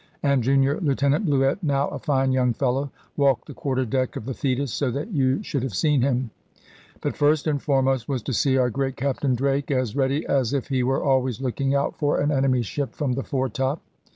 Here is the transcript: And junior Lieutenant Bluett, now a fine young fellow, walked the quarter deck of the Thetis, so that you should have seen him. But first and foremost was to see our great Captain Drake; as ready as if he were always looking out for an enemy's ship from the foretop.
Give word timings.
And 0.23 0.41
junior 0.41 0.79
Lieutenant 0.81 1.27
Bluett, 1.27 1.61
now 1.61 1.87
a 1.89 1.99
fine 1.99 2.31
young 2.31 2.53
fellow, 2.53 2.89
walked 3.15 3.45
the 3.45 3.53
quarter 3.53 3.85
deck 3.85 4.15
of 4.15 4.25
the 4.25 4.33
Thetis, 4.33 4.73
so 4.73 4.89
that 4.89 5.11
you 5.11 5.43
should 5.43 5.61
have 5.61 5.75
seen 5.75 6.01
him. 6.01 6.31
But 7.01 7.15
first 7.15 7.45
and 7.45 7.61
foremost 7.61 8.09
was 8.09 8.23
to 8.23 8.33
see 8.33 8.57
our 8.57 8.71
great 8.71 8.95
Captain 8.97 9.35
Drake; 9.35 9.69
as 9.69 9.95
ready 9.95 10.25
as 10.25 10.55
if 10.55 10.69
he 10.69 10.81
were 10.81 11.03
always 11.03 11.39
looking 11.39 11.75
out 11.75 11.99
for 11.99 12.19
an 12.19 12.31
enemy's 12.31 12.65
ship 12.65 12.95
from 12.95 13.13
the 13.13 13.21
foretop. 13.23 13.79